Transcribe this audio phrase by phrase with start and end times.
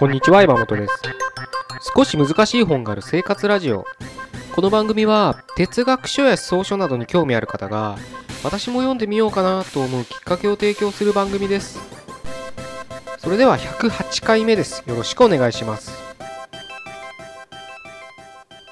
[0.00, 0.94] こんにちは山本です。
[1.94, 3.84] 少し難しい本がある生活ラジオ。
[4.54, 7.98] この番組は哲学書や草書などに興味ある方が
[8.42, 11.78] 私も読んでみようかなと思うきっかけを提供する番組です。
[13.18, 14.82] それでは108回目です。
[14.86, 15.92] よろしくお願いします。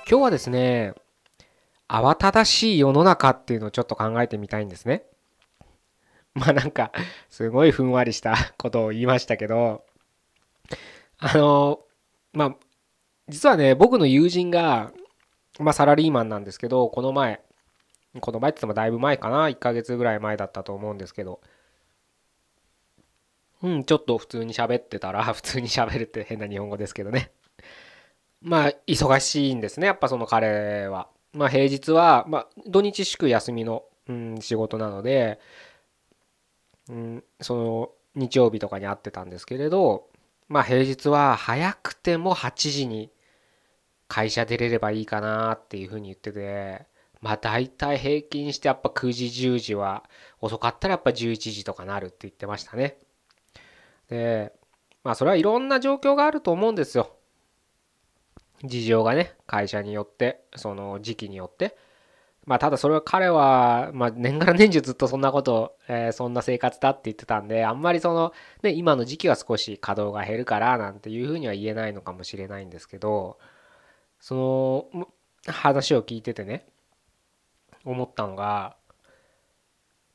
[0.08, 0.94] 今日はですね
[1.90, 5.02] 慌ただしい世の中っていうのをちょっと考えてみたいんですね。
[6.32, 6.90] まあなんか
[7.28, 9.84] すごいふんわりしたことを言いましたけど
[11.18, 11.80] あの
[12.32, 12.56] まあ
[13.28, 14.92] 実はね僕の友人が
[15.58, 17.40] まあサラリーマンなんですけどこの前
[18.20, 21.40] この前って言ってもだいぶ前かな1ヶ月ぐらい前だったと思うんですけど。
[23.60, 27.32] うんちょっと普通に喋ってたら 普通に喋るって変な日本語ですけどね。
[28.40, 31.08] まあ忙しいんですねやっぱその彼は。
[31.32, 35.40] まあ平日はまあ土日祝休みの、うん、仕事なので
[36.88, 40.08] うん、その日曜日とかに会ってたんですけれど
[40.48, 43.10] まあ平日は早くても8時に
[44.08, 46.86] 会社出れればいいかなっていうふうに言ってて
[47.20, 50.04] まあ大体平均してやっぱ9時10時は
[50.40, 52.98] 遅かったらやっぱ11時とかなるって言ってましたね。
[54.08, 54.52] で
[55.04, 57.14] まあそれはいろんな状況があると思うんですよ。
[58.64, 61.76] 事情がね会社によってその時期によって。
[62.48, 68.32] まあ、ただそれは彼は、まあ、年がら年中ずっとそんなこと、えー、そんな生活だって言ってたんで、あんまりその、
[68.62, 73.38] ね、今の時期は少し稼働が減るからなんていうふうには言えないのかもしれないんですけど、
[74.18, 75.08] その
[75.46, 76.64] 話を聞いててね、
[77.84, 78.76] 思ったのが、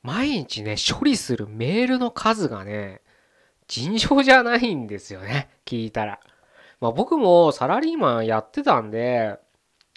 [0.01, 3.01] 毎日ね、処理するメールの数がね、
[3.67, 6.19] 尋常じゃないんですよね、聞いたら。
[6.81, 9.37] まあ僕もサラリーマンやってたんで、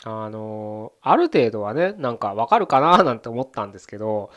[0.04, 4.30] あのある程度はねなんかわかるかななんて思ったんですけど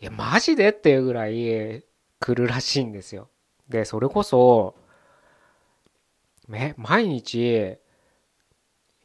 [0.00, 1.84] いやマジでっていうぐらい
[2.20, 3.28] 来るらしいんですよ。
[3.68, 4.74] でそれこそ
[6.48, 7.78] 毎日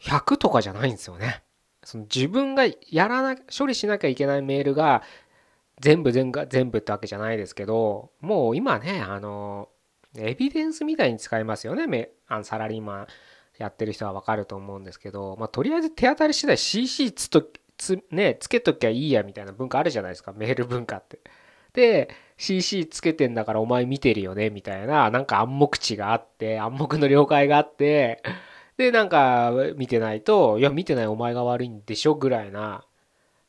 [0.02, 1.44] 100とかじゃないんですよね。
[1.84, 5.02] その自分がやらな処理しなきゃいけないメールが
[5.80, 9.70] 全部全部全部ってわけじゃないですけどもう今ねあの
[10.16, 13.08] エビデンスみたいに使いますよねあのサラリーマン
[13.58, 17.48] やってる人はわかると思うんですけど、まあ、とりあえず手当たり次第 CC つと
[17.78, 21.20] つ、ね、つけときゃいいやみたいな文化あるじゃないですかメール文化って。
[21.74, 28.22] で CC つけてんだからお前見てるよねみたいななんか暗黙知があって暗黙の了解があって
[28.78, 32.86] でなんか見てないといや見てないお前が悪いんでしょぐらいな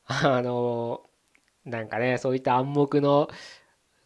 [0.06, 1.02] あの
[1.64, 3.28] なんかねそういった暗黙の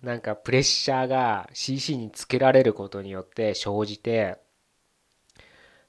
[0.02, 4.38] なんかプレッシャーが CC につけられることによって生じて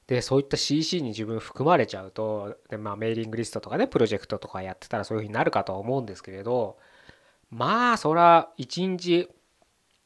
[0.08, 6.78] でそういった CC に自分含まれちゃうとで、まあ、メーリングリストとかねプロジェクトとかやってたらそういうふうになるかとは思うんですけれど
[7.50, 9.28] まあそら1日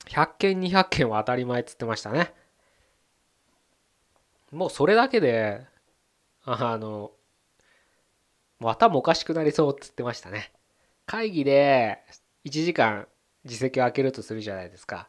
[0.06, 2.34] 100件200件は当たり前っつってましたね。
[4.50, 5.64] もうそれだけで
[6.44, 7.12] あの
[8.58, 10.52] もう頭おかしくなりそうっつってましたね。
[11.06, 12.00] 会議で
[12.44, 13.06] 1時間
[13.44, 15.08] 自席を開けるとするじゃないですか。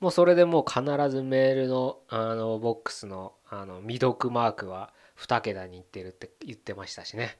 [0.00, 7.38] もうそれでもう必ずメールのあのボックスのあの未読マークは2桁にいってるって言ってましたしね。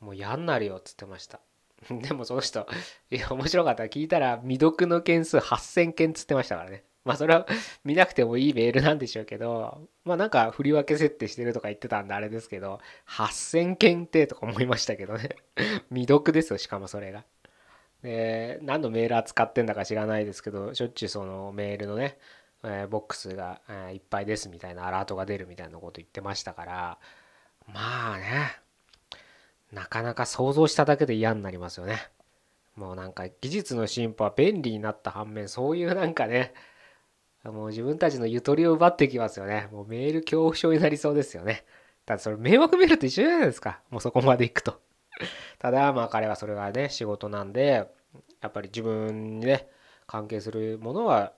[0.00, 1.40] もう嫌になるよっつってました。
[1.90, 2.66] でもその人
[3.10, 3.84] いや面白かった。
[3.84, 6.84] 聞いたら未読の件数8000件っつってましたからね。
[7.04, 7.46] まあそれは
[7.84, 15.36] 見なくてもいいメールなんでしょうけどまあなんか振り分け設定してるとか言ってたんであれですけど8000件ってとか思いましたけどね。
[15.90, 17.24] 未読ですよしかもそれが。
[18.02, 22.18] で何のメール扱ってんだか知らないですけどしょっちゅうそのメールのね、
[22.64, 26.98] えー、ボックスが、えー、いっぱいですみたいなアラートが出るみたいなこと言ってましたから
[27.72, 28.58] まあね
[29.72, 31.98] なかなか想像しただけで嫌になりますよね。
[32.76, 36.54] もうなんか技術の進歩は便利になった反面そういうなんかね
[37.44, 39.68] もう自分たちのゆとりを奪ってきますよね。
[39.72, 41.64] もうメール恐怖症になりそうですよね。
[42.06, 43.80] だってそれ迷惑メールと一緒じゃないですか。
[43.90, 44.80] もうそこまで行くと。
[45.58, 47.88] ただまあ彼はそれがね仕事なんで
[48.40, 49.68] やっぱり自分にね
[50.06, 51.32] 関係するものは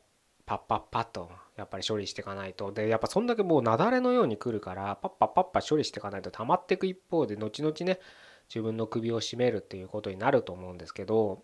[0.47, 2.73] パッパッパッとやっぱり処理していかないと。
[2.73, 8.01] でやっぱそんだけもう雪崩のように来るからパッパッパッパ処理していかないと溜まっていく一方で後々ね
[8.49, 11.43] 自分の首を絞めるっていうことになると思うんですけど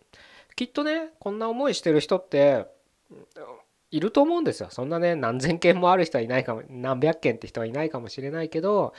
[0.56, 2.66] きっとねこんな思いしてる人って
[3.90, 4.68] いると思うんですよ。
[4.70, 8.94] そんなね何千件もある人はいないかも何百件って人はいないかもしれないけど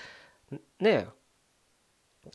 [0.80, 1.08] ね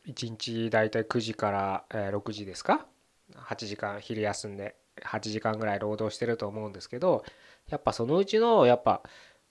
[0.06, 2.86] 1日大体9時から6時ですか
[3.34, 7.24] 8時間昼休んで8時間ぐらい労働してると思うんですけど
[7.68, 9.02] やっぱそのうちのやっぱ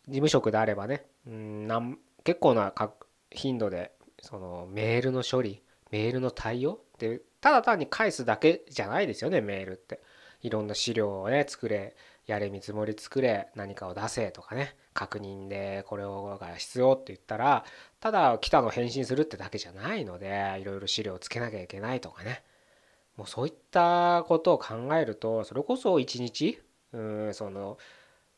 [0.08, 2.74] 事務職であればねうん結構な
[3.32, 3.92] 頻度で
[4.22, 5.62] そのメールの処理
[5.92, 10.02] メールの対応でただ単に返すだけじゃないですよねメールって。
[10.46, 11.96] いろんな資料をね作れ
[12.28, 17.66] やれ見積もり作れ何かを出せとかね確認でこれをが必要って言ったら
[18.00, 22.44] ただ来たの返信するってだけじゃないのでいろいろ資料をつけなきゃいけないとかね。
[23.18, 26.60] もうそういったことを考えるとそれこそ一日
[26.92, 27.78] うんその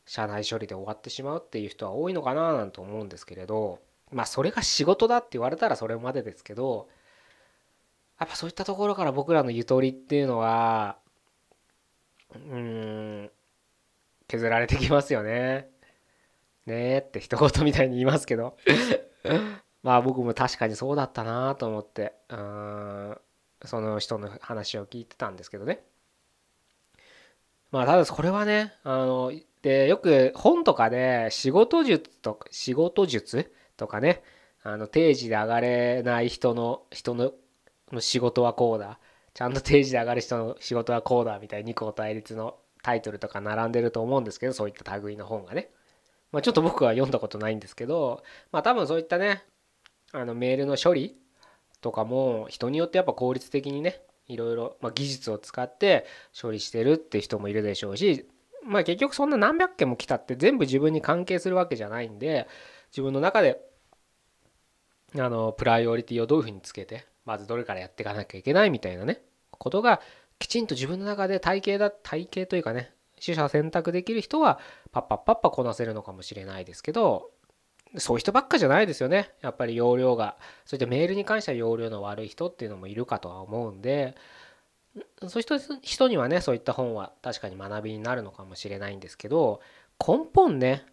[0.06, 3.80] 社内処理で終わってしまうっていう人は多いのかななんて思うんですけれど
[4.10, 6.88] まあそれが仕事だって言われたらそれまでですけど
[8.18, 10.96] やっぱそういったところから僕らのゆとりっていうのは
[12.34, 13.30] うん
[14.28, 15.70] 削られてきますよね。
[16.66, 18.58] ねえって一言みたいに言いますけど
[19.82, 23.18] まあ僕も確かにそうだったなと思ってうん
[23.64, 25.82] その人の話を聞いてたんですけどね。
[27.70, 29.32] まあただこれはねあの
[29.62, 34.22] でよく本とかで仕事術とか仕事術とかね
[34.62, 37.32] あの定時で上がれない人の人の
[38.00, 38.98] 仕事はこうだ
[39.34, 45.70] ちゃんと定時で上がる人の仕事はこうだみたいに二項対立のタイトルとか並んでると思うんですけどそういった類の本がね、
[46.32, 48.22] まあ、ちょっと僕は読んだことないんですけど
[48.52, 49.44] まあ多分そういったね
[50.12, 51.16] あのメールの処理
[51.80, 56.06] とかも人によってやっぱ効率的にねいろいろ、まあ、技術を使って
[56.40, 58.26] 処理してるって人もいるでしょうし
[58.64, 62.46] まあ結局そんな何百件も来たって全部自分に関係するわけじゃないんで
[62.90, 63.60] 自分の中で
[65.16, 69.22] あのプライオリティをどういうふうにつけてまずどれからやっていかなきゃいけないみたいなね
[69.52, 70.00] ことが
[70.38, 72.92] きちんと自分の中で体系だ体系というかね
[73.24, 74.58] 取捨選択できる人は
[74.92, 77.30] パッパッパッパこなせるのかもしれないですけど
[77.96, 79.30] そういう人ばっかじゃないですよね。
[79.40, 80.36] やっぱり容量が。
[80.66, 84.14] そしてメールに関しては容量の悪い人っていうのもいるかとは思うんで。
[85.28, 89.60] そういう人にはねそういった本は確かに学びになるのかもしれないんですけど
[90.04, 90.86] 根本ね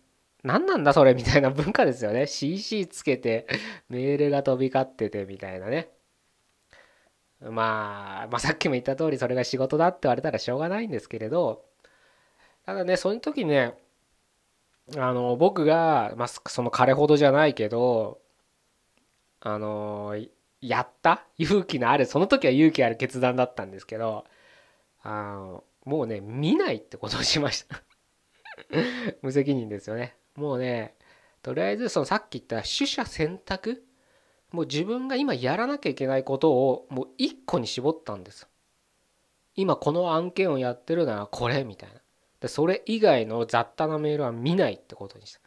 [0.43, 2.27] 何なんだそれみたいな文化ですよね。
[2.27, 3.47] CC つけて
[3.89, 5.89] メールが飛び交っててみたいなね。
[7.41, 11.65] まあ、まあさっきも言った通りそれが仕事だって言われたらしょうがないんですけれど。
[12.65, 13.73] ただねその時ね
[14.97, 18.19] あの僕が、まあ、その彼ほどじゃないけど
[19.41, 20.15] あの
[20.61, 21.25] やった？
[21.37, 24.25] 勇気のあるその時は勇気ある決断だったんですけど
[25.03, 27.81] あのもうね見ないってことをしました。
[29.21, 30.15] 無責任ですよね。
[30.35, 30.95] もうね
[31.41, 33.83] とりあえずそのさっき言った取捨選択？
[34.51, 38.47] もう自分が今やらなきゃいけないことをもう一個に絞ったんです。
[39.55, 42.01] 今この案件をやってるならこれみたいな。
[42.47, 45.39] それ以外の雑多なメールは見ないってことにした。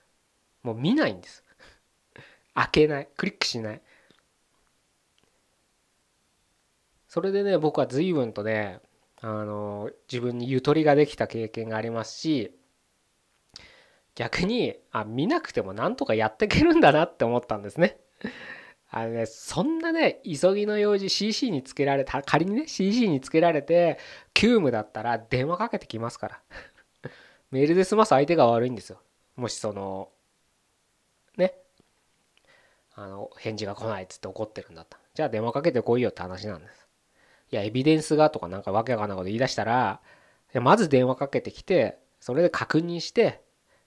[0.62, 1.44] もう見ないんです。
[2.54, 3.08] 開けない。
[3.16, 3.82] クリックしない。
[7.08, 8.80] それでね僕は随分とね
[9.20, 12.52] あの自分にゆとりができた経験がありますし
[14.14, 17.98] 逆にあ見なくてもなんとかやっていけるんだなって思ったんですね。
[18.90, 23.98] あのねそんなね急ぎの用事 CC につけられた仮にね CC につけられて
[24.34, 26.40] 急務だったら電話かけてきますから。
[27.50, 29.00] メールで済ます相手が悪いんですよ。
[29.36, 30.08] もしその
[31.36, 31.54] ね。
[32.94, 34.98] あの返事が来ないっつって怒ってるんだった。
[35.14, 36.88] じゃあ電話かけてこいよって話なんです。
[37.50, 40.00] いやエビデンスがとかなんかわけわかんないこと言い出したら
[40.54, 43.40] まず電話かけてきてそれで確認して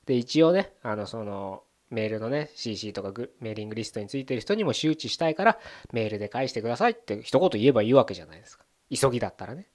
[0.06, 5.59] で一応ねあのそのメールのね CC とかメーリングリストについてる人にも周知したいから
[5.92, 8.64] メールで返してくださいって一言言えばいいわけじゃないですか。
[8.90, 9.68] 急ぎだったらね。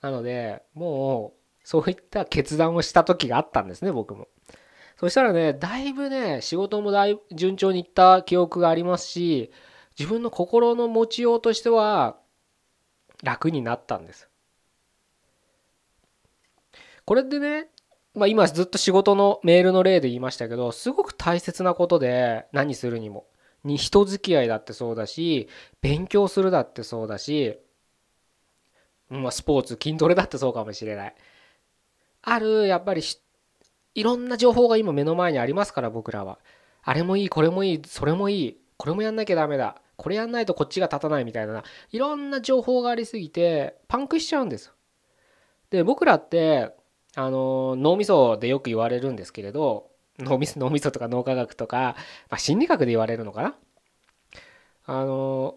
[0.00, 1.35] なのでもう
[1.66, 4.28] そういった決断をした時があったんですね僕も。
[5.00, 9.50] そしたらねだいぶね仕事もだいぶ順調にいった記憶がありますし
[9.98, 12.18] 自分の心の持ちようとしては
[13.24, 14.28] 楽になったんです。
[17.04, 17.66] これでね
[18.14, 23.26] まあ、今ずっと仕事のメールの例で言いましたけどすごく大切なことで何するにも。
[23.64, 25.48] に人付き合いだってそうだし
[25.80, 27.58] 勉強するだってそうだし、
[29.10, 31.14] まあ、スポーツ筋トレだってそうかもしれない。
[32.28, 33.02] あるやっぱり
[33.94, 36.38] いろんな情報が今目の前にありますから僕らは。
[36.82, 39.80] あれもいいこれもいいそれもいいこれもやんなきゃダメだ。
[39.96, 41.62] これやんないとこっちが立たないみたいな。
[41.92, 44.72] いろんな情報がありすぎてパンクしちゃうんです
[45.70, 46.74] で僕らって
[47.14, 51.94] あの脳みそでよく言われるんですけれど脳みそ脳みそとか脳科学とか、
[52.28, 53.54] まあ、心理学で言われるのかな。
[54.84, 55.56] あの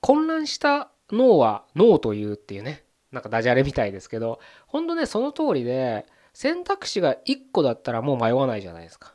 [0.00, 2.84] 混乱した脳は脳というっていうね。
[3.12, 9.14] なんかダジャレみたいですけど本当ねその通りで選択肢が1個だったらもう迷わないじゃないですか。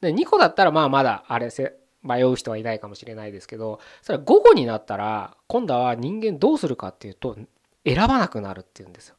[0.00, 7.36] で2個だったらまあまだあれせ迷う人はいないかもしれないですけどそれは午後になったら今度は人間どうするかっていうと
[7.84, 9.16] 選ばなくなるっていうんですよ。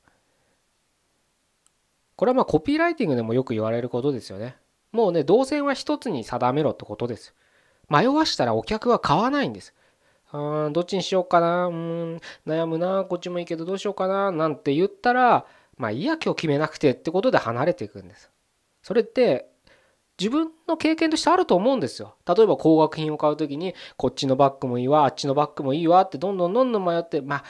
[2.16, 4.56] これはまあコピーライティングでもよく言われることですよね。
[4.92, 7.36] もうね、動線は一つに定めろってことです。
[7.90, 9.74] 迷わしたらお客は買わないんです。
[10.36, 11.68] あどっちにしようかな。
[11.68, 13.06] うん悩むな。
[13.06, 14.32] こっちもいいけどどうしようかな。
[14.32, 15.46] なんて言ったら
[15.78, 18.32] まあいいや今日決めなくてってことで離れていくんです。
[18.82, 19.50] それって
[20.20, 22.16] 自分の経験としてあると思うんですよ。
[22.28, 25.06] 例えば高額品を買う時にこっちのバッグもいいわ。
[25.06, 26.02] あっちのバッグもいいわ。
[26.02, 27.44] ってどんどんどんどん迷ってまあ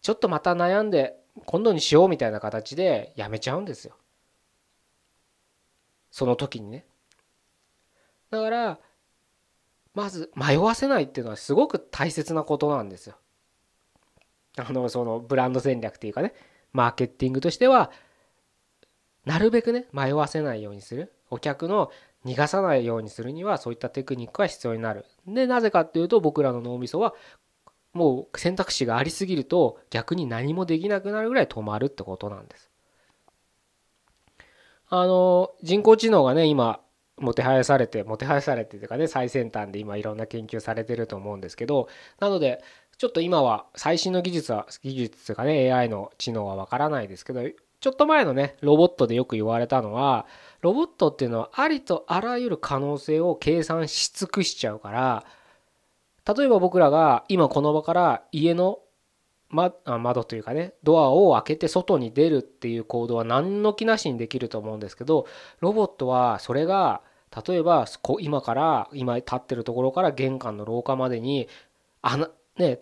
[0.00, 3.94] ちょっとまた悩んで今度にしようみたいな形でやめちゃうんですよ。
[6.10, 6.86] その時にね。
[8.30, 8.78] だから
[9.98, 13.16] まず迷わせないっていうのはすごく大切なことなんですよ。
[14.56, 16.34] あのそのブランド戦略っていうかね
[16.72, 17.90] マーケティングとしては
[19.24, 21.12] なるべくね迷わせないようにする。
[21.30, 21.90] お客の
[22.24, 25.04] 逃がさないようにするにはそういったテクニックが必要になる。
[25.26, 27.12] でなぜかっていうと僕らの脳みそは
[27.92, 32.70] もう選択肢がありすぎると逆に何もできなくなるぐらい止まるってことなんです。
[34.90, 36.80] あの人工知能がね今
[37.20, 41.88] もてはやされてもてはやされてというかね最先端で今いろんな研究されてると思うんですけど
[42.20, 42.62] なので
[42.96, 47.42] ちょっと今は最新の技術は技術というかね AI の知能はわからないですけど
[47.80, 50.26] ちょっと前のねロボットでよく言われたのは
[50.60, 55.24] ロボットっていうのはありとあらゆる可能性を計算し尽くしちゃうから
[56.36, 58.80] 例えば僕らが今この場から家の
[59.50, 65.26] 窓というかねドアを開けて外に出るっていう行動は何の気なしにできると思うんですけど
[65.60, 67.00] ロボットはそれが
[67.46, 67.86] 例えば
[68.20, 71.48] 今から今立ってるところから玄関の廊下までに
[72.02, 72.80] あのね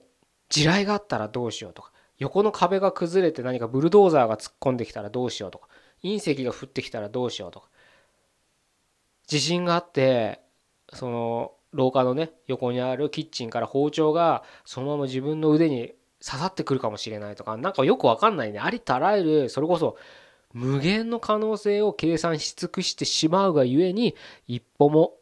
[0.48, 5.68] 地雷があったらどうしようとか横の壁が崩れて何かブルドーザーが突っ込んできたらどうしようとか
[6.02, 7.68] 隕石が降ってきたらどうしようとか
[9.26, 10.40] 地震があって
[10.92, 18.58] その廊下のね横にあるキッチンから包丁がそのまま自分の腕に刺さってくるかもしれないとか何かよく分かんないね。
[18.58, 19.96] ありとあらゆるそれこそ
[20.52, 24.14] 無限の可能性を計算し尽くしてしまうがゆえに
[24.46, 25.14] 一歩も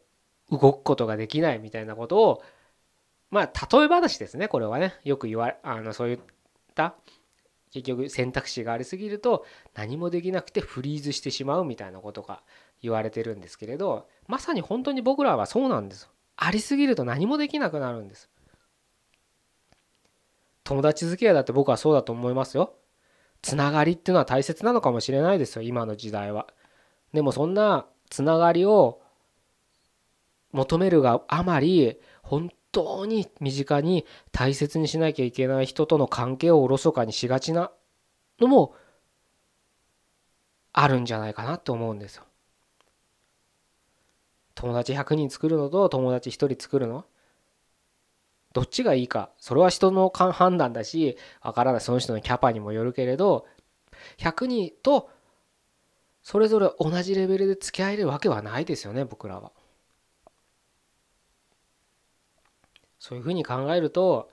[0.49, 2.43] 動くことができないみたいなことを
[3.31, 4.47] まあ例え話ですね。
[4.47, 4.95] これはね。
[5.03, 6.19] よく言われあのそういっ
[6.73, 6.95] た
[7.71, 12.41] 結局選択肢がありすぎると何もできなくてフリーズしてしまうみたいなことが
[12.81, 18.29] 言われてるんですけれどまさに本当に僕らはそうなんですありすぎると何もできなくなるんです。
[20.63, 22.73] 友達付き合いだって僕はそうだと思いますよ。
[23.45, 26.47] つながりっていうのは大切なのかもしれないですよ今の時代は
[27.13, 29.03] でもそんなつながりを
[30.51, 37.71] 求めるがあまり本当に身近に大切にしなきゃいけない人との関係をおろそかにしがちな
[38.39, 38.73] のも
[40.73, 42.23] あるんじゃないかなと思うんですよ。
[44.55, 47.05] 友達100人作るのと友達1人作るの
[48.55, 53.45] どっちがいいかそれは人の判断だしわからないその人のキャパにもよるけれど
[54.17, 55.09] 100人と
[56.23, 59.51] それぞれ同じレベルで付き合えるわけはないですよね僕らは。
[62.97, 64.31] そういうふうに考えると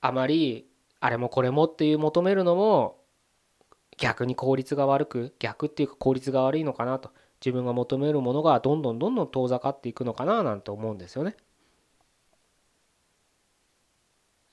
[0.00, 0.66] あまり
[0.98, 2.96] あれもこれもっていう求めるのも
[3.98, 7.10] 逆に効率が悪く逆っていうか効率が悪いのかなと
[7.44, 11.36] 自分が求めるものがどんどんどんどん遠ざかっていくのかななんて思うんですよね。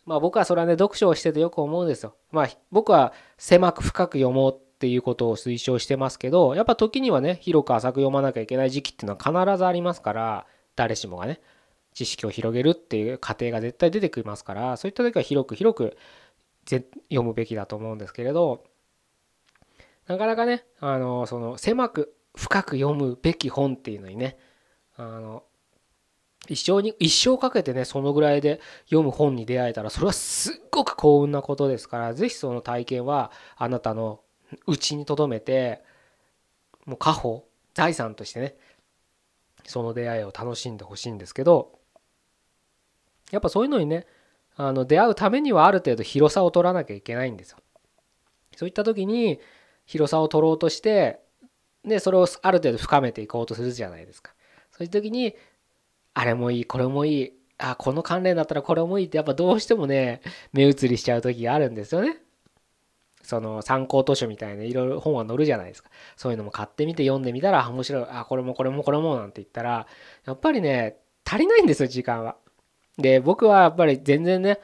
[0.08, 2.16] まあ僕はそれはね読書をしててよく思うんですよ。
[2.32, 10.46] まあ僕は狭く深く読もうっていうことを推奨してますけどやっぱ時にはね広く浅く読まなきゃいけない時期っていうのは必ずありますから
[10.76, 11.40] 誰しもがね。
[11.94, 15.98] 知識を広げるっていう過程が絶対出てきますからそういった時は広く広く
[16.70, 18.64] 読むべきだと思うんですけれど
[20.06, 24.38] なかなかねあのその狭く深く読むべき本っていうのにね
[24.96, 25.44] あの
[26.48, 34.22] 一生に一生かけてねそのぐらいで読む本に出会えたらそれはすっごく幸運なことですから是非その体験はあなたの
[34.66, 35.84] うちにとどめて
[36.86, 37.42] もう家宝
[37.74, 38.56] 財産としてね
[39.66, 41.80] その出会いを楽しんでほしいんですけど
[43.32, 44.08] やっぱそういうのにね
[44.56, 47.58] あの出会うためにはある程度広さを取らなきゃいけないんですよ。
[48.56, 49.40] そういった時に
[49.86, 51.20] 広さを取ろうとして
[51.86, 54.34] でそれをある程度深めていこうとするじゃないですか。
[54.72, 55.36] そういう時に
[56.18, 60.22] あれもいいこれもいいあこの関連だったらこれもいいってやっぱどうしてもね
[60.52, 62.18] 目移りしちゃう時があるんですよね。
[63.22, 65.92] その参考図書みたいないろいろ本は載るじゃないですか。
[66.16, 69.86] そういうのも買ってみて読んでみたら面白いあこれもこれもこれもなんて言ったら
[70.26, 72.36] やっぱりね足りないんですよ時間は。
[72.98, 74.60] で僕はやっぱり全然ね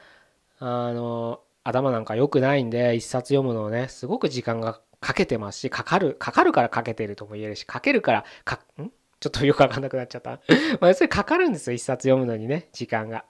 [0.58, 8.90] あの頭なんか良くないんで一冊読むのをねすごく時間がかけてますしかかるかかるからかけてるとも言えるしかけるからかん？
[9.20, 10.40] ちょっとよくわかんなくなっちゃった。
[10.80, 11.74] まあ要するにかかるんですよ。
[11.74, 12.68] 一冊読むのにね。
[12.72, 13.24] 時間が。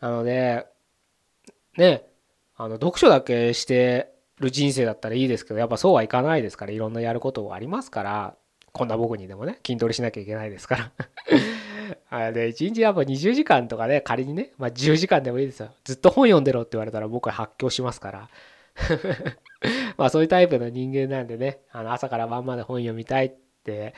[0.00, 0.66] なので
[1.76, 2.04] ね
[2.56, 8.36] あの読書だけしてる人生だったらいいですけどやっぱそうはいかないですからいろんなやることがありますから
[8.72, 10.92] こんな僕にでもね筋トレしなきゃいけないですから。
[12.10, 15.70] あで1日やっぱ20時間とかね仮にね、まあ、10時間でもいいですよ。
[15.84, 18.28] ずっと本読んでろって言われたら僕は発狂しますから。
[19.96, 23.32] まあそういうタイプの人間なんでねあの朝から晩まで本読みたいっ
[23.64, 23.94] て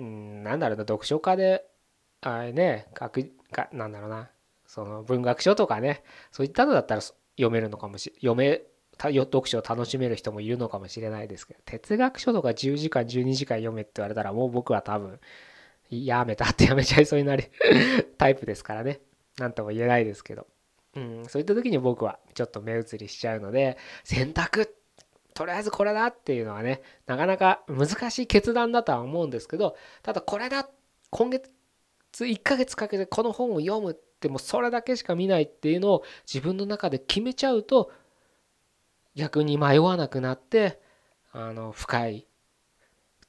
[0.00, 1.64] うんなんだろうな読書家で
[2.22, 4.30] あれね書くかなんだろうな
[4.66, 6.02] その文学書とかね
[6.32, 8.62] そういったのだったら読めるのかもし読め
[8.98, 15.20] 読書を楽しめる人もいるのかもしれないですけど哲学書とか10時間12時間読めって言われたらもう僕は多分
[15.90, 17.50] やめたってやめちゃいそうになる
[18.16, 19.00] タイプですからね。
[19.38, 20.46] 何とも言えないですけど、
[20.94, 24.76] うん、そういった時に僕はちょっと目移りしちゃうので選択
[25.40, 30.68] とりあえずこれだっていうのはねなかなか難しい決断だとは思うんですけどただこれだ
[31.08, 31.50] 今月
[32.12, 37.90] 1ヶ月かけてこの本を読むってもそれだけしか見ないっていうのを自分の中で決めちゃうと
[39.14, 40.78] 逆に迷わなくなって
[41.32, 42.26] あの深い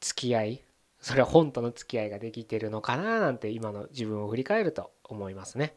[0.02, 0.64] 付き合い
[1.00, 5.76] それは本との付き合いができてるのかななんて今の自分を振り返ると思いますね。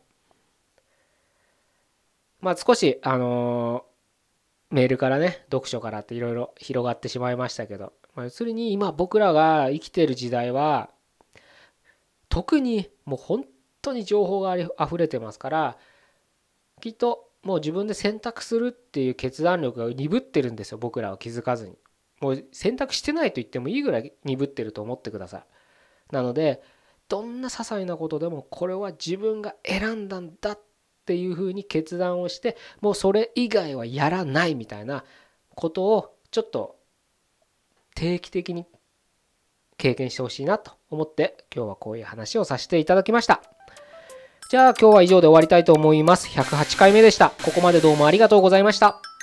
[2.40, 3.86] まあ少しあの
[4.74, 10.90] メールからね読書からっていろいろ広がってしまいましたけど、まあ、要するに今僕らが生きてる時代は
[12.28, 13.44] 特にもう本
[13.82, 15.78] 当に情報があり溢れてますから
[16.80, 21.78] きっともう自分で選択するっていう決断力が鈍ってるんですよ僕らは気づかずに。
[22.20, 25.44] もう選択してないと言ってもいいぐらい鈍ってると思ってください。
[26.10, 26.62] なので
[27.08, 30.60] どんな些細なことでもこれは自分が選んだんだっ
[31.04, 35.04] っていうふうに決断をしてもうそれ以外はやらないみたいな
[35.54, 36.76] ことをちょっと
[37.94, 38.64] 定期的に
[39.76, 43.42] 経験してほしいなと思って今日はこういう話をさせていただきました。
[44.50, 46.28] じゃあ今日は以上で終わりたいと思います。
[46.28, 47.30] 108回目でした。
[47.44, 49.13] ここまでどうもありがとうございました。